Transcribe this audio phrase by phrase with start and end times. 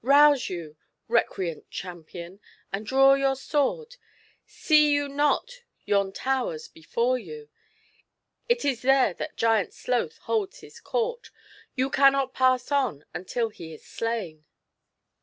[0.00, 0.74] Rouse 3^ou,
[1.06, 2.40] recreant champion,
[2.72, 3.96] and draw your sword;
[4.46, 7.50] see you not yon towers before you?
[8.48, 11.30] It is there that Giant Sloth holds his court;
[11.76, 14.46] you cannot pass on until he is slain.